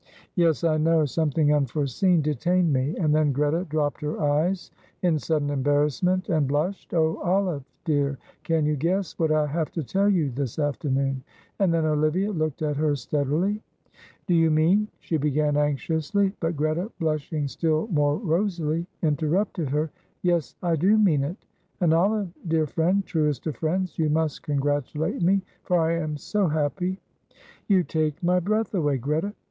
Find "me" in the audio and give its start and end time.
2.73-2.95, 25.21-25.43